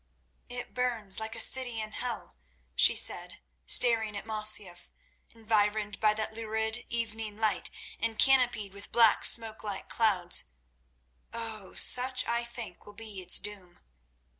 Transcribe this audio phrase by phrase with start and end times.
[0.49, 2.35] "It burns like a city in hell,"
[2.73, 4.89] she said, staring at Masyaf,
[5.29, 10.45] environed by that lurid evening light and canopied with black, smoke like clouds.
[11.33, 11.75] "Oh!
[11.75, 13.79] such I think will be its doom."